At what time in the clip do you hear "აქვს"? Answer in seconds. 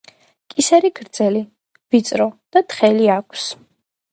3.19-3.45